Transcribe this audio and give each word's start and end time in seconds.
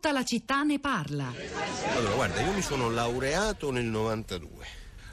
Tutta 0.00 0.12
la 0.12 0.24
città 0.24 0.62
ne 0.62 0.78
parla. 0.78 1.34
Allora, 1.96 2.14
guarda, 2.14 2.40
io 2.40 2.52
mi 2.52 2.62
sono 2.62 2.88
laureato 2.88 3.72
nel 3.72 3.86
92. 3.86 4.64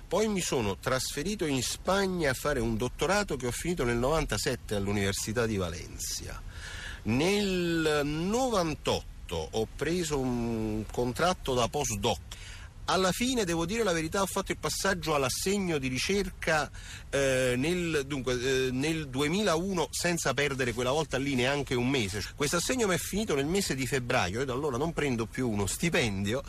Poi 0.08 0.28
mi 0.28 0.42
sono 0.42 0.78
trasferito 0.78 1.48
in 1.48 1.64
Spagna 1.64 2.30
a 2.30 2.34
fare 2.36 2.60
un 2.60 2.78
dottorato 2.78 3.36
che 3.36 3.48
ho 3.48 3.52
finito 3.52 3.84
nel 3.84 3.98
97 3.98 4.76
all'Università 4.76 5.48
di 5.48 5.58
Valencia. 5.58 6.40
Nel 7.06 8.02
98 8.04 9.50
ho 9.54 9.68
preso 9.76 10.20
un 10.20 10.84
contratto 10.92 11.56
da 11.56 11.68
postdoc 11.68 12.20
alla 12.86 13.12
fine, 13.12 13.46
devo 13.46 13.66
dire 13.66 13.84
la 13.84 13.94
verità, 13.94 14.22
ho 14.22 14.26
fatto 14.26 14.52
il 14.52 14.58
passaggio 14.58 15.16
all'assegno 15.16 15.78
di 15.78 15.88
ricerca 15.88 16.70
eh, 17.10 17.56
nel, 17.58 18.04
dunque, 18.06 18.34
eh, 18.34 18.70
nel, 18.72 19.08
2001 19.08 19.88
senza 19.92 20.34
perdere 20.34 20.74
quella 20.74 20.92
volta 20.92 21.18
lì 21.18 21.36
neanche 21.36 21.74
un 21.74 21.90
mese. 21.90 22.24
Questo 22.36 22.58
assegno 22.58 22.88
mi 22.88 22.96
è 22.96 22.98
finito 22.98 23.36
nel 23.36 23.46
mese 23.46 23.76
di 23.76 23.88
febbraio 23.88 24.42
e 24.42 24.46
da 24.46 24.54
allora 24.54 24.78
non 24.78 24.94
prendo 24.94 25.26
più 25.26 25.50
uno 25.50 25.66
stipendio 25.66 26.44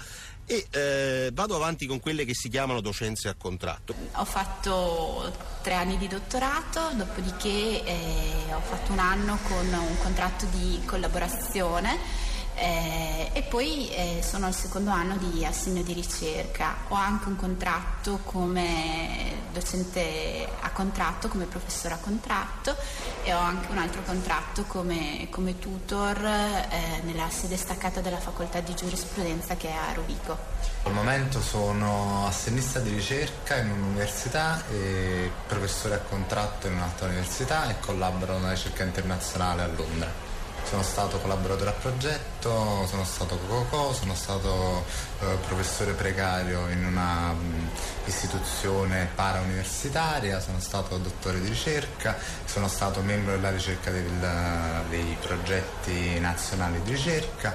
e 0.47 0.67
eh, 0.71 1.31
vado 1.33 1.57
avanti 1.57 1.87
con 1.87 1.99
quelle 1.99 2.25
che 2.25 2.35
si 2.35 2.49
chiamano 2.49 2.81
docenze 2.81 3.29
a 3.29 3.35
contratto. 3.35 3.95
Ho 4.13 4.25
fatto 4.25 5.33
tre 5.63 5.75
anni 5.75 5.99
di 5.99 6.07
dottorato, 6.07 6.91
dopodiché 6.95 7.83
eh, 7.85 8.55
ho 8.55 8.61
fatto 8.61 8.93
un 8.93 8.99
anno 8.99 9.39
con 9.49 9.67
un 9.67 9.99
contratto 9.99 10.47
di 10.47 10.81
collaborazione 10.85 12.26
eh, 12.57 13.31
e 13.33 13.43
poi 13.43 13.91
eh, 13.91 14.23
sono 14.23 14.47
al 14.47 14.55
secondo 14.55 14.91
anno 14.91 15.17
di 15.17 15.45
assegno 15.45 15.83
di 15.83 15.93
ricerca. 15.93 16.77
Ho 16.89 16.95
anche 16.95 17.29
un 17.29 17.37
contratto 17.37 18.21
come 18.25 19.45
docente 19.53 20.49
a 20.61 20.71
contratto, 20.71 21.29
come 21.29 21.45
professore 21.45 21.95
a 21.95 21.99
contratto 21.99 22.75
e 23.25 23.35
ho 23.35 23.39
anche 23.39 23.71
un 23.71 23.79
altro 23.79 24.03
contratto 24.03 24.65
come, 24.65 25.29
come 25.31 25.59
tutor 25.59 26.17
eh, 26.25 27.03
nella 27.03 27.29
sede 27.29 27.57
staccata 27.59 28.01
della 28.01 28.19
facoltà 28.19 28.61
di 28.61 28.75
giurisprudenza 28.75 29.57
che 29.57 29.69
è 29.69 29.75
a 29.75 29.93
Rovigo. 29.93 30.39
Al 30.85 30.93
momento 30.93 31.43
sono 31.43 32.27
assenista 32.27 32.81
di 32.81 32.91
ricerca 32.91 33.57
in 33.57 33.71
un'università 33.71 34.63
e 34.71 35.31
professore 35.47 35.97
a 35.97 35.99
contratto 35.99 36.69
in 36.69 36.75
un'altra 36.75 37.09
università 37.09 37.69
e 37.69 37.79
collaboro 37.81 38.39
nella 38.39 38.53
ricerca 38.53 38.83
internazionale 38.83 39.63
a 39.63 39.67
Londra 39.67 40.36
sono 40.69 40.83
stato 40.83 41.19
collaboratore 41.19 41.71
a 41.71 41.73
progetto, 41.73 42.87
sono 42.87 43.05
stato 43.05 43.39
COCO, 43.47 43.93
sono 43.93 44.15
stato 44.15 44.85
eh, 45.21 45.37
professore 45.47 45.93
precario 45.93 46.69
in 46.69 46.85
una 46.85 47.33
mh, 47.33 47.71
istituzione 48.07 49.09
parauniversitaria, 49.15 50.41
sono 50.41 50.59
stato 50.59 50.99
dottore 50.99 51.41
di 51.41 51.49
ricerca, 51.49 52.17
sono 52.45 52.69
stato 52.69 53.01
membro 53.01 53.37
della 53.37 53.51
ricerca 53.51 53.91
del, 53.91 54.83
dei 54.91 55.17
progetti 55.21 56.19
nazionali 56.19 56.83
di 56.83 56.91
ricerca. 56.91 57.55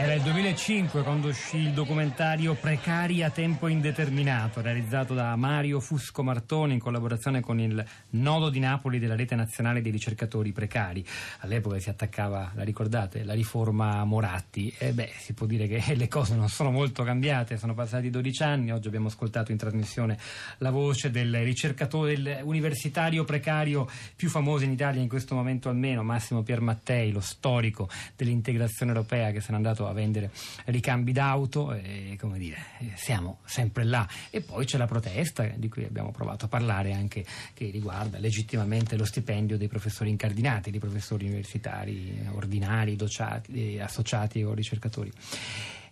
Era 0.00 0.14
il 0.14 0.22
2005 0.22 1.02
quando 1.02 1.26
uscì 1.26 1.56
il 1.56 1.72
documentario 1.72 2.54
Precari 2.54 3.24
a 3.24 3.30
tempo 3.30 3.66
indeterminato, 3.66 4.60
realizzato 4.60 5.12
da 5.12 5.34
Mario 5.34 5.80
Fusco 5.80 6.22
Martoni 6.22 6.74
in 6.74 6.78
collaborazione 6.78 7.40
con 7.40 7.58
il 7.58 7.84
Nodo 8.10 8.48
di 8.48 8.60
Napoli 8.60 9.00
della 9.00 9.16
Rete 9.16 9.34
Nazionale 9.34 9.82
dei 9.82 9.90
Ricercatori 9.90 10.52
Precari. 10.52 11.04
All'epoca 11.40 11.80
si 11.80 11.90
attaccava, 11.90 12.52
la 12.54 12.62
ricordate, 12.62 13.24
la 13.24 13.32
riforma 13.34 14.04
Moratti. 14.04 14.72
E 14.78 14.92
beh, 14.92 15.10
si 15.16 15.32
può 15.32 15.46
dire 15.46 15.66
che 15.66 15.96
le 15.96 16.06
cose 16.06 16.36
non 16.36 16.48
sono 16.48 16.70
molto 16.70 17.02
cambiate, 17.02 17.56
sono 17.56 17.74
passati 17.74 18.08
12 18.08 18.42
anni. 18.44 18.70
Oggi 18.70 18.86
abbiamo 18.86 19.08
ascoltato 19.08 19.50
in 19.50 19.58
trasmissione 19.58 20.16
la 20.58 20.70
voce 20.70 21.10
del 21.10 21.42
ricercatore, 21.42 22.14
del 22.14 22.38
universitario 22.44 23.24
precario 23.24 23.88
più 24.14 24.30
famoso 24.30 24.62
in 24.62 24.70
Italia 24.70 25.02
in 25.02 25.08
questo 25.08 25.34
momento 25.34 25.68
almeno, 25.68 26.04
Massimo 26.04 26.44
Piermattei, 26.44 27.10
lo 27.10 27.20
storico 27.20 27.88
dell'integrazione 28.14 28.92
europea 28.92 29.32
che 29.32 29.40
se 29.40 29.50
n'è 29.50 29.56
andato 29.56 29.86
a 29.88 29.92
vendere 29.92 30.30
ricambi 30.66 31.12
d'auto 31.12 31.72
e 31.72 32.16
come 32.18 32.38
dire, 32.38 32.56
siamo 32.94 33.38
sempre 33.44 33.84
là. 33.84 34.06
E 34.30 34.40
poi 34.40 34.64
c'è 34.64 34.78
la 34.78 34.86
protesta 34.86 35.44
di 35.44 35.68
cui 35.68 35.84
abbiamo 35.84 36.10
provato 36.10 36.46
a 36.46 36.48
parlare 36.48 36.92
anche 36.92 37.24
che 37.54 37.70
riguarda 37.70 38.18
legittimamente 38.18 38.96
lo 38.96 39.04
stipendio 39.04 39.56
dei 39.56 39.68
professori 39.68 40.10
incardinati, 40.10 40.70
dei 40.70 40.80
professori 40.80 41.26
universitari 41.26 42.26
ordinari, 42.32 42.96
docenti, 42.96 43.78
associati 43.78 44.42
o 44.42 44.54
ricercatori. 44.54 45.12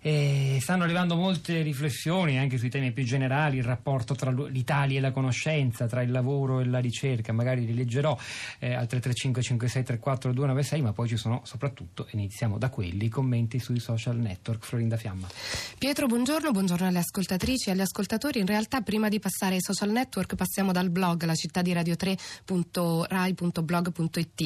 E 0.06 0.58
stanno 0.60 0.84
arrivando 0.84 1.16
molte 1.16 1.62
riflessioni 1.62 2.38
anche 2.38 2.58
sui 2.58 2.70
temi 2.70 2.92
più 2.92 3.02
generali, 3.02 3.56
il 3.56 3.64
rapporto 3.64 4.14
tra 4.14 4.30
l'Italia 4.30 4.98
e 4.98 5.00
la 5.00 5.10
conoscenza, 5.10 5.88
tra 5.88 6.00
il 6.00 6.12
lavoro 6.12 6.60
e 6.60 6.64
la 6.64 6.78
ricerca, 6.78 7.32
magari 7.32 7.66
li 7.66 7.74
leggerò 7.74 8.16
eh, 8.60 8.72
al 8.72 8.86
335 8.86 9.42
5634 9.42 10.32
296, 10.32 10.80
ma 10.80 10.92
poi 10.92 11.08
ci 11.08 11.16
sono 11.16 11.40
soprattutto, 11.42 12.06
iniziamo 12.12 12.56
da 12.56 12.70
quelli, 12.70 13.08
commenti 13.08 13.58
sui 13.58 13.80
social 13.80 14.16
network. 14.16 14.64
Florinda 14.64 14.96
Fiamma. 14.96 15.26
Pietro, 15.76 16.06
buongiorno, 16.06 16.52
buongiorno 16.52 16.86
alle 16.86 17.00
ascoltatrici 17.00 17.70
e 17.70 17.72
agli 17.72 17.80
ascoltatori. 17.80 18.38
In 18.38 18.46
realtà 18.46 18.82
prima 18.82 19.08
di 19.08 19.18
passare 19.18 19.56
ai 19.56 19.60
social 19.60 19.90
network 19.90 20.36
passiamo 20.36 20.70
dal 20.70 20.88
blog 20.88 21.24
la 21.24 21.34
città 21.34 21.62
di 21.62 21.72
radio3.rai.blog.it. 21.72 24.40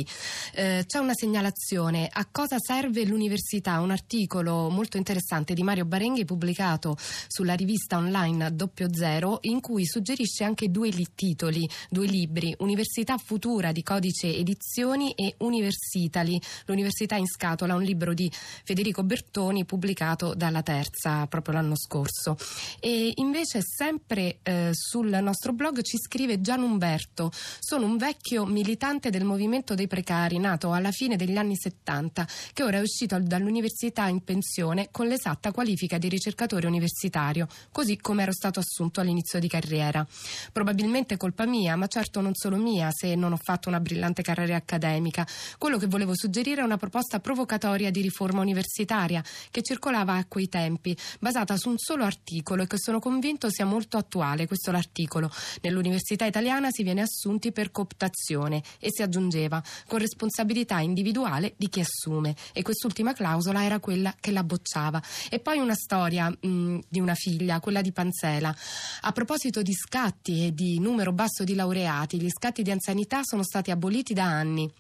Eh, 0.54 0.84
c'è 0.86 0.98
una 0.98 1.12
segnalazione, 1.12 2.08
a 2.10 2.26
cosa 2.32 2.56
serve 2.58 3.04
l'università? 3.04 3.78
Un 3.80 3.90
articolo 3.90 4.70
molto 4.70 4.96
interessante 4.96 5.48
di 5.54 5.62
Mario 5.62 5.84
Barenghi 5.84 6.24
pubblicato 6.24 6.96
sulla 7.26 7.54
rivista 7.54 7.96
online 7.96 8.54
Doppio 8.54 8.92
Zero 8.92 9.38
in 9.42 9.60
cui 9.60 9.86
suggerisce 9.86 10.44
anche 10.44 10.70
due 10.70 10.90
li- 10.90 11.08
titoli, 11.14 11.68
due 11.88 12.06
libri, 12.06 12.54
Università 12.58 13.16
Futura 13.16 13.72
di 13.72 13.82
Codice 13.82 14.34
Edizioni 14.34 15.12
e 15.12 15.34
Universitali, 15.38 16.40
l'Università 16.66 17.16
in 17.16 17.26
scatola, 17.26 17.74
un 17.74 17.82
libro 17.82 18.14
di 18.14 18.30
Federico 18.64 19.02
Bertoni 19.02 19.64
pubblicato 19.64 20.34
dalla 20.34 20.62
Terza 20.62 21.26
proprio 21.26 21.54
l'anno 21.54 21.76
scorso. 21.76 22.36
E 22.78 23.12
invece 23.16 23.60
sempre 23.62 24.38
eh, 24.42 24.70
sul 24.72 25.08
nostro 25.22 25.52
blog 25.52 25.82
ci 25.82 25.98
scrive 25.98 26.40
Gian 26.40 26.62
Umberto, 26.62 27.30
sono 27.58 27.86
un 27.86 27.96
vecchio 27.96 28.44
militante 28.44 29.10
del 29.10 29.24
movimento 29.24 29.74
dei 29.74 29.86
precari 29.86 30.38
nato 30.38 30.72
alla 30.72 30.90
fine 30.90 31.16
degli 31.16 31.36
anni 31.36 31.56
70 31.56 32.26
che 32.52 32.62
ora 32.62 32.78
è 32.78 32.80
uscito 32.80 33.18
dall'università 33.18 34.06
in 34.06 34.22
pensione 34.22 34.88
con 34.90 35.06
l'esatta 35.06 35.29
esatta 35.30 35.52
qualifica 35.52 35.98
di 35.98 36.08
ricercatore 36.08 36.66
universitario, 36.66 37.46
così 37.70 37.96
come 37.96 38.22
ero 38.22 38.32
stato 38.32 38.58
assunto 38.58 39.00
all'inizio 39.00 39.38
di 39.38 39.48
carriera. 39.48 40.06
Probabilmente 40.52 41.16
colpa 41.16 41.46
mia, 41.46 41.76
ma 41.76 41.86
certo 41.86 42.20
non 42.20 42.34
solo 42.34 42.56
mia 42.56 42.90
se 42.90 43.14
non 43.14 43.32
ho 43.32 43.38
fatto 43.40 43.68
una 43.68 43.80
brillante 43.80 44.22
carriera 44.22 44.56
accademica. 44.56 45.26
Quello 45.58 45.78
che 45.78 45.86
volevo 45.86 46.14
suggerire 46.14 46.60
è 46.60 46.64
una 46.64 46.76
proposta 46.76 47.20
provocatoria 47.20 47.90
di 47.90 48.00
riforma 48.00 48.40
universitaria 48.40 49.22
che 49.50 49.62
circolava 49.62 50.14
a 50.14 50.24
quei 50.26 50.48
tempi, 50.48 50.96
basata 51.20 51.56
su 51.56 51.68
un 51.68 51.78
solo 51.78 52.04
articolo 52.04 52.62
e 52.62 52.66
che 52.66 52.78
sono 52.78 52.98
convinto 52.98 53.48
sia 53.50 53.64
molto 53.64 53.96
attuale. 53.96 54.46
Questo 54.46 54.70
l'articolo. 54.70 55.30
Nell'università 55.62 56.26
italiana 56.26 56.70
si 56.70 56.82
viene 56.82 57.02
assunti 57.02 57.52
per 57.52 57.70
cooptazione 57.70 58.62
e 58.78 58.88
si 58.90 59.02
aggiungeva 59.02 59.62
con 59.86 59.98
responsabilità 59.98 60.80
individuale 60.80 61.54
di 61.56 61.68
chi 61.68 61.80
assume 61.80 62.34
e 62.52 62.62
quest'ultima 62.62 63.12
clausola 63.12 63.64
era 63.64 63.78
quella 63.78 64.14
che 64.18 64.32
la 64.32 64.42
bocciava 64.42 65.00
e 65.28 65.40
poi 65.40 65.58
una 65.58 65.74
storia 65.74 66.28
mh, 66.28 66.78
di 66.88 67.00
una 67.00 67.14
figlia, 67.14 67.60
quella 67.60 67.80
di 67.80 67.92
Panzela. 67.92 68.54
A 69.02 69.12
proposito 69.12 69.62
di 69.62 69.72
scatti 69.72 70.46
e 70.46 70.54
di 70.54 70.78
numero 70.78 71.12
basso 71.12 71.44
di 71.44 71.54
laureati, 71.54 72.20
gli 72.20 72.30
scatti 72.30 72.62
di 72.62 72.70
anzianità 72.70 73.20
sono 73.22 73.42
stati 73.42 73.70
aboliti 73.70 74.14
da 74.14 74.24
anni 74.24 74.70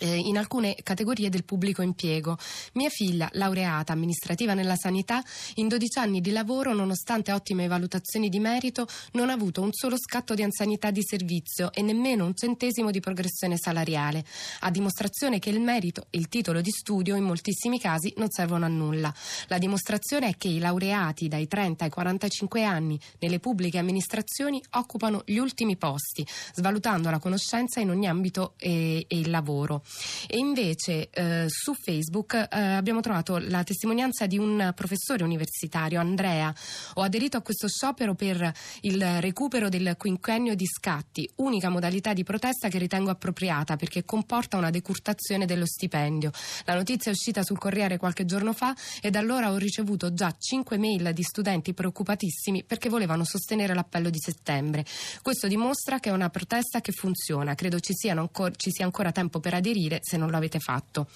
in 0.00 0.36
alcune 0.36 0.74
categorie 0.82 1.28
del 1.28 1.44
pubblico 1.44 1.82
impiego. 1.82 2.36
Mia 2.74 2.88
figlia, 2.88 3.28
laureata 3.32 3.92
amministrativa 3.92 4.54
nella 4.54 4.76
sanità, 4.76 5.22
in 5.54 5.68
12 5.68 5.98
anni 5.98 6.20
di 6.20 6.30
lavoro, 6.30 6.74
nonostante 6.74 7.32
ottime 7.32 7.66
valutazioni 7.66 8.28
di 8.28 8.40
merito, 8.40 8.86
non 9.12 9.30
ha 9.30 9.32
avuto 9.32 9.62
un 9.62 9.72
solo 9.72 9.96
scatto 9.96 10.34
di 10.34 10.42
anzianità 10.42 10.90
di 10.90 11.02
servizio 11.02 11.72
e 11.72 11.82
nemmeno 11.82 12.24
un 12.24 12.34
centesimo 12.34 12.90
di 12.90 13.00
progressione 13.00 13.56
salariale, 13.56 14.24
a 14.60 14.70
dimostrazione 14.70 15.38
che 15.38 15.50
il 15.50 15.60
merito 15.60 16.06
e 16.10 16.18
il 16.18 16.28
titolo 16.28 16.60
di 16.60 16.70
studio 16.70 17.16
in 17.16 17.24
moltissimi 17.24 17.78
casi 17.78 18.12
non 18.16 18.30
servono 18.30 18.64
a 18.64 18.68
nulla. 18.68 19.14
La 19.48 19.58
dimostrazione 19.58 20.28
è 20.28 20.36
che 20.36 20.48
i 20.48 20.58
laureati 20.58 21.28
dai 21.28 21.46
30 21.46 21.84
ai 21.84 21.90
45 21.90 22.64
anni 22.64 22.98
nelle 23.20 23.38
pubbliche 23.38 23.78
amministrazioni 23.78 24.62
occupano 24.72 25.22
gli 25.24 25.36
ultimi 25.36 25.76
posti, 25.76 26.26
svalutando 26.54 27.10
la 27.10 27.18
conoscenza 27.18 27.80
in 27.80 27.90
ogni 27.90 28.06
ambito 28.06 28.54
e, 28.58 29.04
e 29.08 29.18
il 29.18 29.30
lavoro. 29.30 29.82
E 30.26 30.38
invece 30.38 31.10
eh, 31.10 31.44
su 31.48 31.74
Facebook 31.74 32.34
eh, 32.34 32.58
abbiamo 32.58 33.00
trovato 33.00 33.38
la 33.38 33.62
testimonianza 33.62 34.26
di 34.26 34.38
un 34.38 34.72
professore 34.74 35.22
universitario, 35.22 36.00
Andrea. 36.00 36.54
Ho 36.94 37.02
aderito 37.02 37.36
a 37.36 37.42
questo 37.42 37.68
sciopero 37.68 38.14
per 38.14 38.52
il 38.80 39.20
recupero 39.20 39.68
del 39.68 39.94
quinquennio 39.98 40.54
di 40.54 40.66
scatti, 40.66 41.28
unica 41.36 41.68
modalità 41.68 42.12
di 42.12 42.24
protesta 42.24 42.68
che 42.68 42.78
ritengo 42.78 43.10
appropriata 43.10 43.76
perché 43.76 44.04
comporta 44.04 44.56
una 44.56 44.70
decurtazione 44.70 45.46
dello 45.46 45.66
stipendio. 45.66 46.30
La 46.64 46.74
notizia 46.74 47.10
è 47.10 47.14
uscita 47.14 47.42
sul 47.42 47.58
Corriere 47.58 47.98
qualche 47.98 48.24
giorno 48.24 48.52
fa 48.52 48.74
e 49.00 49.10
da 49.10 49.18
allora 49.18 49.52
ho 49.52 49.56
ricevuto 49.56 50.12
già 50.14 50.34
5 50.36 50.78
mail 50.78 51.12
di 51.12 51.22
studenti 51.22 51.74
preoccupatissimi 51.74 52.64
perché 52.64 52.88
volevano 52.88 53.24
sostenere 53.24 53.74
l'appello 53.74 54.10
di 54.10 54.18
settembre. 54.18 54.84
Questo 55.22 55.46
dimostra 55.46 56.00
che 56.00 56.08
è 56.08 56.12
una 56.12 56.30
protesta 56.30 56.80
che 56.80 56.92
funziona. 56.92 57.54
Credo 57.54 57.80
ci, 57.80 57.92
ancora, 58.08 58.52
ci 58.56 58.70
sia 58.70 58.84
ancora 58.84 59.12
tempo 59.12 59.40
per 59.40 59.54
aderire 59.54 59.73
trasferire 59.74 59.98
se 60.02 60.16
non 60.16 60.30
lo 60.30 60.36
avete 60.36 60.60
fatto. 60.60 61.06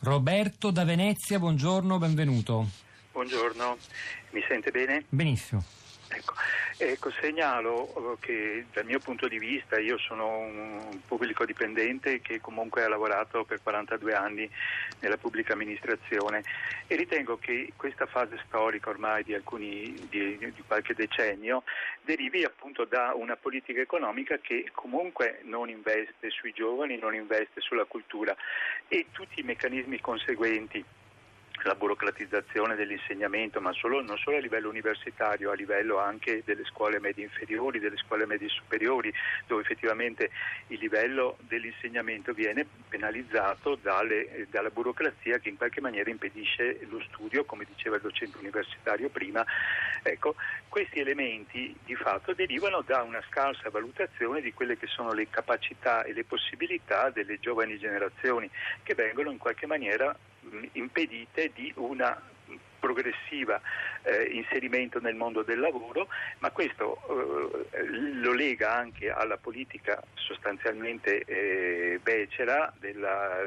Roberto 0.00 0.70
da 0.70 0.84
Venezia, 0.84 1.38
buongiorno, 1.38 1.98
benvenuto. 1.98 2.66
Buongiorno, 3.12 3.76
mi 4.30 4.42
sente 4.48 4.70
bene? 4.70 5.04
Benissimo. 5.08 5.62
Ecco, 6.14 6.34
ecco, 6.76 7.10
segnalo 7.10 8.12
eh, 8.12 8.16
che 8.20 8.66
dal 8.70 8.84
mio 8.84 8.98
punto 8.98 9.28
di 9.28 9.38
vista 9.38 9.78
io 9.78 9.96
sono 9.96 10.38
un 10.40 11.00
pubblico 11.06 11.46
dipendente 11.46 12.20
che 12.20 12.38
comunque 12.38 12.84
ha 12.84 12.88
lavorato 12.88 13.44
per 13.44 13.62
42 13.62 14.14
anni 14.14 14.50
nella 15.00 15.16
pubblica 15.16 15.54
amministrazione 15.54 16.42
e 16.86 16.96
ritengo 16.96 17.38
che 17.38 17.72
questa 17.76 18.04
fase 18.04 18.38
storica 18.46 18.90
ormai 18.90 19.24
di, 19.24 19.32
alcuni, 19.32 19.94
di, 20.10 20.36
di 20.36 20.62
qualche 20.66 20.92
decennio 20.92 21.62
derivi 22.02 22.44
appunto 22.44 22.84
da 22.84 23.14
una 23.14 23.36
politica 23.36 23.80
economica 23.80 24.36
che 24.38 24.68
comunque 24.74 25.40
non 25.44 25.70
investe 25.70 26.28
sui 26.28 26.52
giovani, 26.52 26.98
non 26.98 27.14
investe 27.14 27.62
sulla 27.62 27.84
cultura 27.84 28.36
e 28.86 29.06
tutti 29.12 29.40
i 29.40 29.44
meccanismi 29.44 29.98
conseguenti 30.00 30.84
la 31.64 31.74
burocratizzazione 31.74 32.74
dell'insegnamento, 32.74 33.60
ma 33.60 33.72
solo, 33.72 34.02
non 34.02 34.18
solo 34.18 34.36
a 34.36 34.40
livello 34.40 34.68
universitario, 34.68 35.50
a 35.50 35.54
livello 35.54 35.98
anche 35.98 36.42
delle 36.44 36.64
scuole 36.64 37.00
medie 37.00 37.24
inferiori, 37.24 37.78
delle 37.78 37.96
scuole 37.96 38.26
medie 38.26 38.48
superiori, 38.48 39.12
dove 39.46 39.62
effettivamente 39.62 40.30
il 40.68 40.78
livello 40.78 41.36
dell'insegnamento 41.40 42.32
viene 42.32 42.66
penalizzato 42.88 43.76
dalle, 43.80 44.46
dalla 44.50 44.70
burocrazia 44.70 45.38
che 45.38 45.48
in 45.48 45.56
qualche 45.56 45.80
maniera 45.80 46.10
impedisce 46.10 46.78
lo 46.88 47.00
studio, 47.08 47.44
come 47.44 47.64
diceva 47.64 47.96
il 47.96 48.02
docente 48.02 48.38
universitario 48.38 49.08
prima. 49.08 49.44
Ecco, 50.02 50.34
questi 50.68 51.00
elementi 51.00 51.74
di 51.84 51.94
fatto 51.94 52.34
derivano 52.34 52.82
da 52.82 53.02
una 53.02 53.22
scarsa 53.28 53.70
valutazione 53.70 54.40
di 54.40 54.52
quelle 54.52 54.76
che 54.76 54.86
sono 54.86 55.12
le 55.12 55.28
capacità 55.30 56.02
e 56.02 56.12
le 56.12 56.24
possibilità 56.24 57.10
delle 57.10 57.38
giovani 57.38 57.78
generazioni 57.78 58.50
che 58.82 58.94
vengono 58.94 59.30
in 59.30 59.38
qualche 59.38 59.66
maniera 59.66 60.16
impedite 60.72 61.50
di 61.54 61.72
una 61.76 62.20
progressiva 62.82 63.60
eh, 64.02 64.24
inserimento 64.32 64.98
nel 64.98 65.14
mondo 65.14 65.42
del 65.44 65.60
lavoro, 65.60 66.08
ma 66.40 66.50
questo 66.50 66.98
eh, 67.70 67.86
lo 67.86 68.32
lega 68.32 68.74
anche 68.74 69.08
alla 69.08 69.36
politica 69.36 70.02
sostanzialmente 70.14 71.22
eh, 71.22 72.00
becera 72.02 72.72
della, 72.80 73.38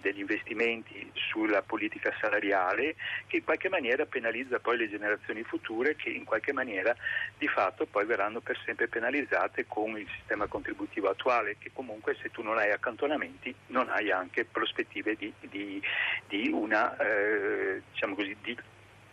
degli 0.00 0.20
investimenti 0.20 1.10
sulla 1.14 1.62
politica 1.62 2.12
salariale 2.20 2.96
che 3.26 3.36
in 3.36 3.44
qualche 3.44 3.68
maniera 3.68 4.06
penalizza 4.06 4.58
poi 4.58 4.76
le 4.76 4.90
generazioni 4.90 5.42
future 5.42 5.96
che 5.96 6.10
in 6.10 6.24
qualche 6.24 6.52
maniera 6.52 6.94
di 7.38 7.48
fatto 7.48 7.86
poi 7.86 8.04
verranno 8.06 8.40
per 8.40 8.58
sempre 8.64 8.88
penalizzate 8.88 9.66
con 9.66 9.98
il 9.98 10.08
sistema 10.16 10.46
contributivo 10.46 11.08
attuale 11.08 11.56
che 11.58 11.70
comunque 11.72 12.16
se 12.20 12.30
tu 12.30 12.42
non 12.42 12.58
hai 12.58 12.70
accantonamenti 12.70 13.54
non 13.68 13.88
hai 13.88 14.10
anche 14.10 14.44
prospettive 14.44 15.16
di, 15.16 15.32
di, 15.40 15.82
di 16.28 16.50
una 16.52 16.96
eh, 16.96 17.82
diciamo 17.92 18.14
così, 18.14 18.36
di 18.42 18.56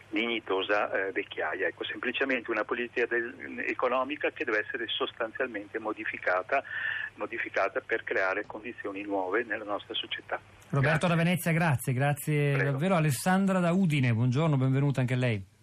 dignitosa 0.09 0.91
eh, 0.91 1.11
vecchiaia. 1.11 1.67
Ecco, 1.67 1.83
semplicemente 1.83 2.51
una 2.51 2.63
politica 2.63 3.05
del, 3.05 3.63
economica 3.67 4.31
che 4.31 4.45
deve 4.45 4.59
essere 4.59 4.87
sostanzialmente 4.87 5.79
modificata, 5.79 6.63
modificata, 7.15 7.81
per 7.85 8.03
creare 8.03 8.45
condizioni 8.45 9.01
nuove 9.03 9.43
nella 9.43 9.65
nostra 9.65 9.93
società. 9.93 10.39
Roberto 10.69 11.07
grazie. 11.07 11.07
da 11.07 11.15
Venezia, 11.15 11.51
grazie, 11.51 11.93
grazie 11.93 12.53
Prego. 12.53 12.71
davvero. 12.71 12.95
Alessandra 12.95 13.59
da 13.59 13.71
Udine, 13.71 14.13
buongiorno, 14.13 14.57
benvenuta 14.57 15.01
anche 15.01 15.13
a 15.13 15.17
lei. 15.17 15.55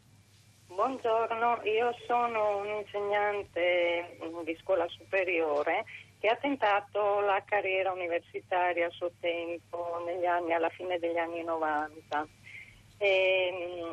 Buongiorno, 0.67 1.61
io 1.65 1.95
sono 2.07 2.59
un 2.59 2.67
insegnante 2.67 4.19
di 4.45 4.59
scuola 4.61 4.87
superiore 4.89 5.85
che 6.19 6.29
ha 6.29 6.37
tentato 6.37 7.21
la 7.21 7.41
carriera 7.45 7.93
universitaria 7.93 8.87
a 8.87 8.91
suo 8.91 9.13
tempo, 9.21 10.03
anni, 10.27 10.53
alla 10.53 10.71
fine 10.71 10.99
degli 10.99 11.19
anni 11.19 11.45
90. 11.45 12.27
E, 12.99 13.93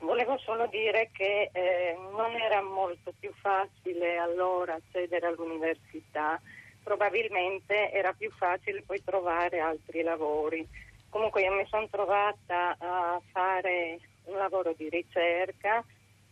Volevo 0.00 0.38
solo 0.38 0.66
dire 0.68 1.10
che 1.12 1.50
eh, 1.52 1.96
non 2.12 2.34
era 2.36 2.62
molto 2.62 3.12
più 3.18 3.32
facile 3.40 4.16
allora 4.16 4.74
accedere 4.74 5.26
all'università, 5.26 6.40
probabilmente 6.82 7.90
era 7.90 8.12
più 8.12 8.30
facile 8.30 8.82
poi 8.82 9.02
trovare 9.02 9.58
altri 9.58 10.02
lavori. 10.02 10.66
Comunque 11.10 11.42
io 11.42 11.52
mi 11.52 11.66
sono 11.66 11.88
trovata 11.88 12.76
a 12.78 13.20
fare 13.32 13.98
un 14.24 14.36
lavoro 14.36 14.72
di 14.76 14.88
ricerca 14.88 15.84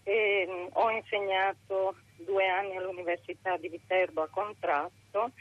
e 0.04 0.46
mh, 0.46 0.52
mm, 0.52 0.66
ho 0.74 0.90
insegnato 0.90 1.96
due 2.18 2.46
anni 2.48 2.76
all'Università 2.76 3.56
di 3.56 3.68
Viterbo 3.68 4.22
a 4.22 4.28
contratto 4.28 5.32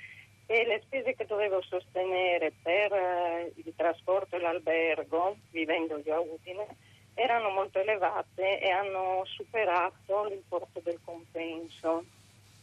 e 0.47 0.65
le 0.65 0.81
spese 0.83 1.15
che 1.15 1.25
dovevo 1.25 1.61
sostenere 1.61 2.53
per 2.61 2.91
eh, 2.91 3.53
il 3.55 3.73
trasporto 3.75 4.35
e 4.35 4.39
l'albergo, 4.39 5.37
vivendo 5.51 6.01
già 6.01 6.15
a 6.15 6.19
Udine, 6.19 6.67
erano 7.15 7.49
molto 7.49 7.79
elevate 7.79 8.59
e 8.59 8.69
hanno 8.69 9.23
superato 9.25 10.25
l'importo 10.25 10.79
del 10.81 10.99
compenso. 11.03 12.03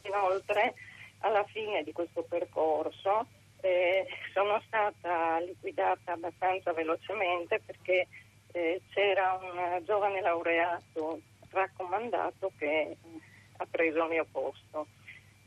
Inoltre, 0.03 0.75
alla 1.21 1.45
fine 1.45 1.83
di 1.83 1.93
questo 1.93 2.23
percorso 2.23 3.27
eh, 3.61 4.07
sono 4.33 4.61
stata 4.67 5.39
liquidata 5.41 6.13
abbastanza 6.13 6.73
velocemente 6.73 7.61
perché 7.65 8.07
eh, 8.53 8.83
c'era 8.93 9.39
un 9.41 9.83
giovane 9.85 10.21
laureato 10.21 11.21
raccomandato 11.51 12.53
che 12.59 12.97
ha 13.57 13.67
preso 13.71 14.03
il 14.05 14.11
mio 14.11 14.27
posto. 14.31 14.87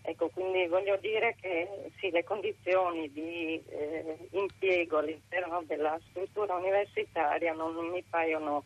Ecco, 0.02 0.30
quindi 0.30 0.68
voglio 0.68 0.98
dire 0.98 1.36
che 1.42 1.68
sì, 1.98 2.12
le 2.12 2.24
condizioni 2.24 3.12
di 3.12 3.62
eh, 3.70 4.18
impiego 4.32 5.00
all'interno 5.00 5.64
della 5.64 6.00
struttura 6.10 6.56
universitaria 6.56 7.54
non 7.54 7.74
mi 7.88 8.04
paiono 8.08 8.66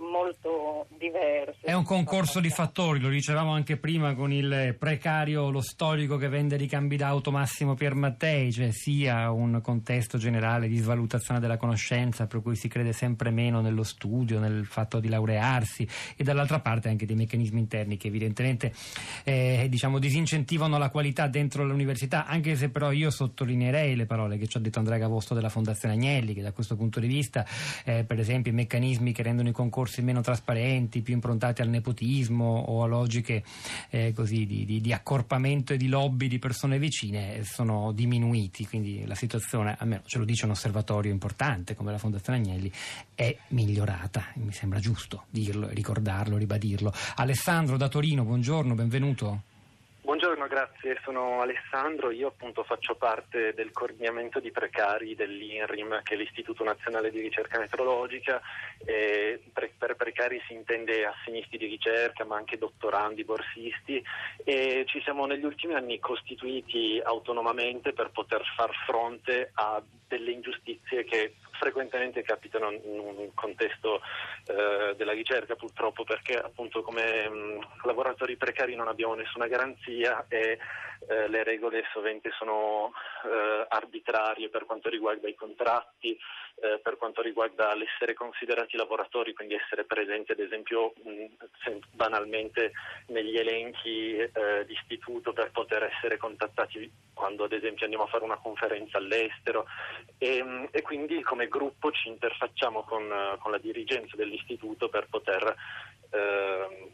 molto 0.00 0.86
diverse. 0.98 1.60
È 1.62 1.72
un 1.72 1.84
concorso 1.84 2.40
di 2.40 2.50
fattori, 2.50 3.00
lo 3.00 3.08
dicevamo 3.08 3.52
anche 3.52 3.76
prima 3.76 4.14
con 4.14 4.32
il 4.32 4.74
precario, 4.78 5.50
lo 5.50 5.60
storico 5.60 6.16
che 6.16 6.28
vende 6.28 6.56
ricambi 6.56 6.96
d'auto 6.96 7.30
Massimo 7.30 7.74
Piermattei, 7.74 8.52
cioè 8.52 8.70
sia 8.72 9.30
un 9.30 9.60
contesto 9.62 10.18
generale 10.18 10.68
di 10.68 10.76
svalutazione 10.76 11.40
della 11.40 11.56
conoscenza 11.56 12.26
per 12.26 12.42
cui 12.42 12.56
si 12.56 12.68
crede 12.68 12.92
sempre 12.92 13.30
meno 13.30 13.60
nello 13.60 13.82
studio, 13.82 14.38
nel 14.38 14.64
fatto 14.66 15.00
di 15.00 15.08
laurearsi 15.08 15.86
e 16.16 16.24
dall'altra 16.24 16.60
parte 16.60 16.88
anche 16.88 17.06
dei 17.06 17.16
meccanismi 17.16 17.58
interni 17.58 17.96
che 17.96 18.08
evidentemente 18.08 18.72
eh, 19.24 19.66
diciamo, 19.68 19.98
disincentivano 19.98 20.78
la 20.78 20.90
qualità 20.90 21.26
dentro 21.26 21.64
l'università, 21.64 22.26
anche 22.26 22.56
se 22.56 22.70
però 22.70 22.90
io 22.90 23.10
sottolineerei 23.10 23.94
le 23.94 24.06
parole 24.06 24.38
che 24.38 24.46
ci 24.46 24.56
ha 24.56 24.60
detto 24.60 24.78
Andrea 24.78 24.98
Gavosto 24.98 25.34
della 25.34 25.48
Fondazione 25.48 25.94
Agnelli, 25.94 26.34
che 26.34 26.42
da 26.42 26.52
questo 26.52 26.76
punto 26.76 27.00
di 27.00 27.06
vista 27.06 27.44
eh, 27.84 28.04
per 28.04 28.18
esempio 28.18 28.50
i 28.50 28.54
meccanismi 28.54 29.12
che 29.12 29.22
rendono 29.22 29.48
i 29.48 29.52
concorsi 29.52 29.89
forse 29.90 30.02
meno 30.02 30.20
trasparenti, 30.20 31.02
più 31.02 31.14
improntati 31.14 31.62
al 31.62 31.68
nepotismo 31.68 32.64
o 32.68 32.84
a 32.84 32.86
logiche 32.86 33.42
eh, 33.90 34.12
così, 34.14 34.46
di, 34.46 34.64
di, 34.64 34.80
di, 34.80 34.92
accorpamento 34.92 35.72
e 35.72 35.76
di 35.76 35.88
lobby 35.88 36.28
di 36.28 36.38
persone 36.38 36.78
vicine 36.78 37.42
sono 37.42 37.90
diminuiti, 37.90 38.66
quindi 38.68 39.04
la 39.04 39.16
situazione, 39.16 39.74
almeno 39.78 40.02
ce 40.06 40.18
lo 40.18 40.24
dice 40.24 40.44
un 40.44 40.52
osservatorio 40.52 41.10
importante 41.10 41.74
come 41.74 41.90
la 41.90 41.98
Fondazione 41.98 42.38
Agnelli, 42.38 42.70
è 43.16 43.36
migliorata, 43.48 44.26
mi 44.34 44.52
sembra 44.52 44.78
giusto 44.78 45.24
dirlo, 45.28 45.68
ricordarlo, 45.68 46.36
ribadirlo. 46.36 46.92
Alessandro 47.16 47.76
da 47.76 47.88
Torino, 47.88 48.22
buongiorno, 48.22 48.74
benvenuto. 48.74 49.42
Buongiorno, 50.30 50.54
grazie, 50.54 51.00
sono 51.02 51.40
Alessandro, 51.40 52.12
io 52.12 52.28
appunto 52.28 52.62
faccio 52.62 52.94
parte 52.94 53.52
del 53.52 53.72
coordinamento 53.72 54.38
di 54.38 54.52
precari 54.52 55.16
dell'INRIM 55.16 56.02
che 56.04 56.14
è 56.14 56.16
l'Istituto 56.16 56.62
Nazionale 56.62 57.10
di 57.10 57.20
Ricerca 57.20 57.58
Metrologica 57.58 58.40
e 58.84 59.42
per 59.76 59.96
precari 59.96 60.40
si 60.46 60.52
intende 60.52 61.04
assegnisti 61.04 61.58
di 61.58 61.66
ricerca 61.66 62.24
ma 62.24 62.36
anche 62.36 62.58
dottorandi, 62.58 63.24
borsisti 63.24 64.00
e 64.44 64.84
ci 64.86 65.00
siamo 65.02 65.26
negli 65.26 65.44
ultimi 65.44 65.74
anni 65.74 65.98
costituiti 65.98 67.00
autonomamente 67.02 67.92
per 67.92 68.10
poter 68.10 68.44
far 68.54 68.70
fronte 68.86 69.50
a 69.54 69.82
delle 70.06 70.30
ingiustizie 70.30 71.02
che 71.04 71.34
frequentemente 71.60 72.22
capitano 72.22 72.70
in 72.70 72.98
un 72.98 73.34
contesto 73.34 74.00
eh, 74.46 74.94
della 74.96 75.12
ricerca 75.12 75.54
purtroppo 75.54 76.04
perché 76.04 76.38
appunto 76.38 76.82
come 76.82 77.28
mh, 77.28 77.84
lavoratori 77.84 78.36
precari 78.36 78.74
non 78.74 78.88
abbiamo 78.88 79.14
nessuna 79.14 79.46
garanzia 79.46 80.19
e 80.28 80.58
eh, 81.08 81.28
le 81.28 81.42
regole 81.42 81.84
sovente 81.92 82.30
sono 82.36 82.92
eh, 83.24 83.66
arbitrarie 83.68 84.48
per 84.50 84.66
quanto 84.66 84.88
riguarda 84.88 85.28
i 85.28 85.34
contratti, 85.34 86.18
eh, 86.62 86.78
per 86.82 86.98
quanto 86.98 87.22
riguarda 87.22 87.74
l'essere 87.74 88.12
considerati 88.12 88.76
lavoratori, 88.76 89.32
quindi 89.32 89.54
essere 89.54 89.84
presenti 89.84 90.32
ad 90.32 90.40
esempio 90.40 90.92
mh, 91.02 91.78
banalmente 91.92 92.72
negli 93.06 93.36
elenchi 93.38 94.16
eh, 94.16 94.64
di 94.66 94.74
istituto 94.74 95.32
per 95.32 95.50
poter 95.52 95.84
essere 95.84 96.18
contattati 96.18 96.90
quando 97.14 97.44
ad 97.44 97.52
esempio 97.52 97.84
andiamo 97.84 98.04
a 98.04 98.08
fare 98.08 98.24
una 98.24 98.38
conferenza 98.38 98.98
all'estero. 98.98 99.66
E, 100.18 100.42
mh, 100.42 100.68
e 100.70 100.82
quindi 100.82 101.22
come 101.22 101.48
gruppo 101.48 101.90
ci 101.92 102.08
interfacciamo 102.08 102.82
con, 102.82 103.36
con 103.38 103.50
la 103.50 103.58
dirigenza 103.58 104.16
dell'istituto 104.16 104.90
per 104.90 105.06
poter 105.08 105.56
eh, 106.10 106.90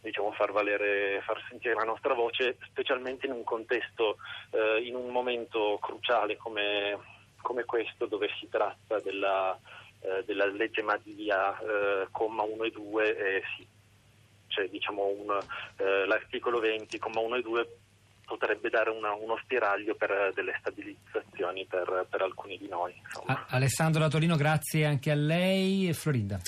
diciamo, 0.00 0.32
far 0.32 0.52
valere, 0.52 1.20
far 1.24 1.42
sentire 1.48 1.74
la 1.74 1.84
nostra 1.84 2.14
voce, 2.14 2.56
specialmente 2.66 3.26
in 3.26 3.32
un 3.32 3.44
contesto, 3.44 4.16
eh, 4.50 4.82
in 4.82 4.94
un 4.94 5.08
momento 5.10 5.78
cruciale 5.80 6.36
come 6.36 7.16
come 7.40 7.64
questo 7.64 8.06
dove 8.06 8.28
si 8.38 8.48
tratta 8.48 9.00
della, 9.00 9.58
eh, 10.00 10.22
della 10.24 10.46
legge 10.46 10.82
Madia 10.82 11.58
eh, 11.58 12.08
comma 12.10 12.42
1 12.42 12.64
e 12.64 12.70
2 12.70 13.16
eh, 13.16 13.42
sì, 13.56 13.66
c'è 14.48 14.68
diciamo 14.68 15.06
un, 15.06 15.38
eh, 15.76 16.06
l'articolo 16.06 16.58
20 16.58 16.98
comma 16.98 17.20
1 17.20 17.36
e 17.36 17.42
2 17.42 17.78
potrebbe 18.28 18.68
dare 18.68 18.90
una, 18.90 19.14
uno 19.14 19.38
spiraglio 19.42 19.94
per 19.94 20.32
delle 20.34 20.54
stabilizzazioni 20.60 21.66
per, 21.66 22.06
per 22.08 22.20
alcuni 22.20 22.58
di 22.58 22.68
noi. 22.68 22.92
A- 23.26 23.46
Alessandro 23.48 24.00
Latolino, 24.00 24.36
grazie 24.36 24.84
anche 24.84 25.10
a 25.10 25.14
lei 25.14 25.88
e 25.88 25.94
Florinda. 25.94 26.38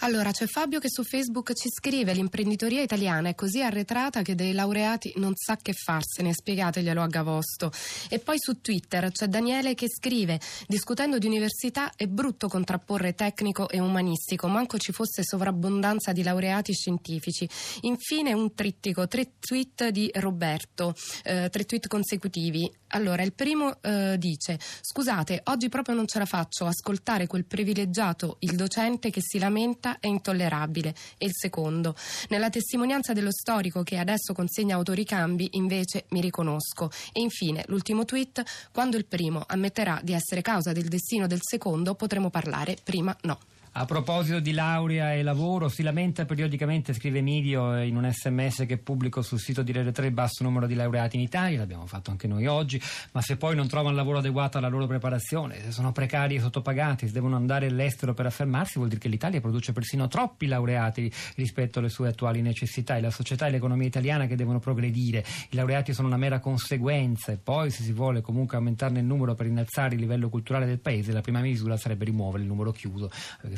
Allora, 0.00 0.30
c'è 0.30 0.46
Fabio 0.46 0.78
che 0.78 0.88
su 0.88 1.02
Facebook 1.02 1.52
ci 1.54 1.68
scrive: 1.68 2.12
L'imprenditoria 2.12 2.82
italiana 2.82 3.28
è 3.30 3.34
così 3.34 3.62
arretrata 3.62 4.22
che 4.22 4.34
dei 4.34 4.52
laureati 4.52 5.12
non 5.16 5.32
sa 5.34 5.56
che 5.56 5.72
farsene, 5.72 6.32
spiegateglielo 6.32 7.02
a 7.02 7.06
Gavosto. 7.06 7.72
E 8.08 8.18
poi 8.20 8.36
su 8.38 8.60
Twitter 8.60 9.10
c'è 9.10 9.26
Daniele 9.26 9.74
che 9.74 9.88
scrive: 9.88 10.38
Discutendo 10.66 11.18
di 11.18 11.26
università 11.26 11.92
è 11.96 12.06
brutto 12.06 12.46
contrapporre 12.46 13.14
tecnico 13.14 13.68
e 13.68 13.80
umanistico, 13.80 14.46
manco 14.46 14.78
ci 14.78 14.92
fosse 14.92 15.24
sovrabbondanza 15.24 16.12
di 16.12 16.22
laureati 16.22 16.72
scientifici. 16.72 17.48
Infine 17.82 18.32
un 18.32 18.54
trittico, 18.54 19.08
tre 19.08 19.32
tweet 19.40 19.88
di 19.88 20.10
Roberto 20.14 20.94
eh, 21.24 21.48
tre 21.50 21.64
tweet 21.64 21.86
consecutivi. 21.86 22.70
Allora, 22.88 23.22
il 23.22 23.32
primo 23.32 23.80
eh, 23.82 24.16
dice: 24.18 24.58
Scusate, 24.80 25.40
oggi 25.44 25.68
proprio 25.68 25.94
non 25.94 26.06
ce 26.06 26.18
la 26.18 26.24
faccio. 26.24 26.66
Ascoltare 26.66 27.26
quel 27.26 27.44
privilegiato, 27.44 28.36
il 28.40 28.56
docente 28.56 29.10
che 29.10 29.20
si 29.22 29.38
lamenta, 29.38 29.98
è 29.98 30.06
intollerabile. 30.06 30.94
E 31.18 31.26
il 31.26 31.32
secondo: 31.34 31.94
Nella 32.28 32.50
testimonianza 32.50 33.12
dello 33.12 33.32
storico 33.32 33.82
che 33.82 33.98
adesso 33.98 34.32
consegna 34.32 34.76
autoricambi, 34.76 35.48
invece 35.52 36.06
mi 36.10 36.20
riconosco. 36.20 36.90
E 37.12 37.20
infine, 37.20 37.64
l'ultimo 37.68 38.04
tweet: 38.04 38.42
Quando 38.72 38.96
il 38.96 39.06
primo 39.06 39.44
ammetterà 39.46 40.00
di 40.02 40.12
essere 40.12 40.42
causa 40.42 40.72
del 40.72 40.88
destino 40.88 41.26
del 41.26 41.40
secondo, 41.42 41.94
potremo 41.94 42.30
parlare, 42.30 42.76
prima 42.82 43.16
no. 43.22 43.38
A 43.78 43.84
proposito 43.84 44.40
di 44.40 44.52
laurea 44.52 45.12
e 45.12 45.22
lavoro, 45.22 45.68
si 45.68 45.82
lamenta 45.82 46.24
periodicamente, 46.24 46.94
scrive 46.94 47.18
Emilio 47.18 47.78
in 47.82 47.94
un 47.94 48.10
sms 48.10 48.64
che 48.66 48.78
pubblico 48.78 49.20
sul 49.20 49.38
sito 49.38 49.62
di 49.62 49.70
Rete 49.70 49.92
3 49.92 50.06
il 50.06 50.12
basso 50.14 50.42
numero 50.44 50.66
di 50.66 50.72
laureati 50.72 51.16
in 51.16 51.22
Italia, 51.22 51.58
l'abbiamo 51.58 51.84
fatto 51.84 52.10
anche 52.10 52.26
noi 52.26 52.46
oggi, 52.46 52.80
ma 53.12 53.20
se 53.20 53.36
poi 53.36 53.54
non 53.54 53.68
trovano 53.68 53.94
lavoro 53.94 54.16
adeguato 54.16 54.56
alla 54.56 54.68
loro 54.68 54.86
preparazione, 54.86 55.60
se 55.60 55.72
sono 55.72 55.92
precari 55.92 56.36
e 56.36 56.40
sottopagati, 56.40 57.06
se 57.06 57.12
devono 57.12 57.36
andare 57.36 57.66
all'estero 57.66 58.14
per 58.14 58.24
affermarsi, 58.24 58.78
vuol 58.78 58.88
dire 58.88 58.98
che 58.98 59.08
l'Italia 59.08 59.42
produce 59.42 59.74
persino 59.74 60.08
troppi 60.08 60.46
laureati 60.46 61.12
rispetto 61.34 61.78
alle 61.78 61.90
sue 61.90 62.08
attuali 62.08 62.40
necessità. 62.40 62.96
È 62.96 63.00
la 63.02 63.10
società 63.10 63.46
e 63.46 63.50
l'economia 63.50 63.86
italiana 63.86 64.24
che 64.24 64.36
devono 64.36 64.58
progredire. 64.58 65.22
I 65.50 65.54
laureati 65.54 65.92
sono 65.92 66.08
una 66.08 66.16
mera 66.16 66.40
conseguenza 66.40 67.30
e 67.30 67.36
poi 67.36 67.70
se 67.70 67.82
si 67.82 67.92
vuole 67.92 68.22
comunque 68.22 68.56
aumentarne 68.56 69.00
il 69.00 69.04
numero 69.04 69.34
per 69.34 69.44
innalzare 69.44 69.96
il 69.96 70.00
livello 70.00 70.30
culturale 70.30 70.64
del 70.64 70.78
paese, 70.78 71.12
la 71.12 71.20
prima 71.20 71.40
misura 71.40 71.76
sarebbe 71.76 72.06
rimuovere 72.06 72.42
il 72.42 72.48
numero 72.48 72.72
chiuso. 72.72 73.10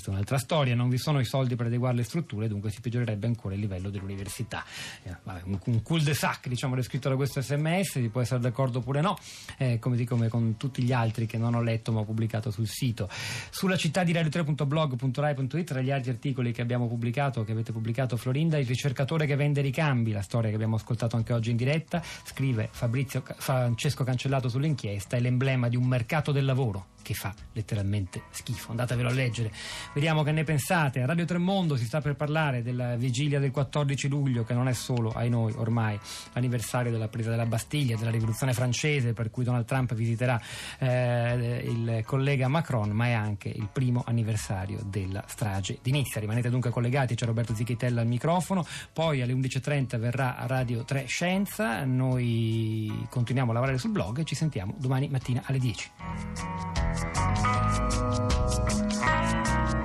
Perché 0.09 0.11
è 0.11 0.11
un'altra 0.11 0.39
storia, 0.39 0.75
non 0.75 0.89
vi 0.89 0.97
sono 0.97 1.21
i 1.21 1.25
soldi 1.25 1.55
per 1.55 1.67
adeguare 1.67 1.97
le 1.97 2.03
strutture, 2.03 2.49
dunque 2.49 2.71
si 2.71 2.81
peggiorerebbe 2.81 3.27
ancora 3.27 3.55
il 3.55 3.61
livello 3.61 3.91
dell'università. 3.91 4.65
Eh, 5.03 5.15
un, 5.45 5.59
un 5.63 5.83
cul-de-sac, 5.83 6.49
diciamo, 6.49 6.75
descritto 6.75 7.09
da 7.09 7.17
questo 7.17 7.41
sms, 7.41 7.91
si 7.91 8.09
può 8.09 8.21
essere 8.21 8.41
d'accordo 8.41 8.79
oppure 8.79 9.01
no, 9.01 9.19
eh, 9.59 9.79
come, 9.79 10.03
come 10.05 10.29
con 10.29 10.57
tutti 10.57 10.83
gli 10.83 10.93
altri 10.93 11.27
che 11.27 11.37
non 11.37 11.55
ho 11.55 11.63
letto 11.63 11.93
ma 11.93 12.01
ho 12.01 12.05
pubblicato 12.05 12.51
sul 12.51 12.67
sito. 12.67 13.09
Sulla 13.51 13.77
città 13.77 14.03
di 14.03 14.13
radio3.blog.rai.it, 14.13 15.65
tra 15.65 15.81
gli 15.81 15.91
altri 15.91 16.11
articoli 16.11 16.53
che 16.53 16.63
abbiamo 16.63 16.89
pubblicato, 16.89 17.45
che 17.45 17.53
avete 17.53 17.73
pubblicato 17.73 18.17
Florinda, 18.17 18.59
il 18.59 18.67
ricercatore 18.67 19.27
che 19.27 19.37
vende 19.37 19.61
ricambi, 19.61 20.13
la 20.13 20.23
storia 20.23 20.49
che 20.49 20.55
abbiamo 20.55 20.77
ascoltato 20.77 21.17
anche 21.17 21.33
oggi 21.33 21.51
in 21.51 21.57
diretta, 21.57 22.03
scrive 22.25 22.69
Fabrizio, 22.71 23.23
Francesco 23.37 24.05
Cancellato 24.05 24.49
sull'inchiesta, 24.49 25.17
è 25.17 25.21
l'emblema 25.21 25.69
di 25.69 25.77
un 25.77 25.87
mercato 25.87 26.33
del 26.33 26.45
lavoro 26.45 26.97
che 27.09 27.15
fa 27.15 27.33
letteralmente 27.55 28.25
schifo. 28.29 28.73
Andatevelo 28.73 29.09
a 29.09 29.13
leggere. 29.13 29.51
Vediamo 29.95 30.23
che 30.23 30.31
ne 30.31 30.45
pensate. 30.45 31.01
A 31.01 31.07
Radio 31.07 31.25
Tremondo 31.25 31.75
si 31.75 31.87
sta 31.87 32.03
per 32.03 32.17
parlare 32.17 32.63
della 32.63 32.97
vigilia 32.97 33.41
del 33.41 33.51
14 33.51 34.09
luglio, 34.09 34.45
che 34.45 34.53
non 34.53 34.69
è 34.69 34.75
solo, 34.75 35.11
ai 35.13 35.31
noi, 35.31 35.55
ormai 35.57 35.99
l'anniversario 36.35 36.91
della 36.93 37.09
presa 37.09 37.31
della 37.31 37.47
Bastiglia, 37.47 37.97
della 37.97 38.11
rivoluzione 38.11 38.53
francese, 38.53 39.15
per 39.15 39.31
cui 39.31 39.43
Donald 39.43 39.65
Trump 39.65 39.95
visiterà 39.95 40.39
eh, 40.79 41.65
il 41.67 42.03
collega 42.05 42.47
Macron, 42.49 42.91
ma 42.91 43.07
è 43.07 43.13
anche 43.13 43.49
il 43.49 43.71
primo 43.73 44.03
anniversario 44.07 44.81
della 44.85 45.25
strage 45.27 45.79
di 45.81 45.93
Nizza. 45.93 46.21
Rimanete 46.21 46.51
dunque 46.51 46.69
collegati, 46.69 47.15
c'è 47.15 47.25
Roberto 47.25 47.55
Zichitella 47.55 48.03
al 48.03 48.07
microfono, 48.07 48.67
poi 48.93 49.23
alle 49.23 49.33
11.30 49.33 49.99
verrà 49.99 50.37
a 50.37 50.47
Radio 50.47 50.85
3 50.85 51.07
Scienza, 51.07 51.87
noi 51.87 53.07
continuiamo 53.09 53.51
a 53.53 53.55
lavorare 53.55 53.79
sul 53.79 53.93
blog 53.93 54.19
e 54.19 54.25
ci 54.25 54.35
sentiamo 54.35 54.75
domani 54.77 55.09
mattina 55.09 55.41
alle 55.47 55.59
10. 55.59 56.98
え 56.99 57.05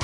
っ? 0.00 0.03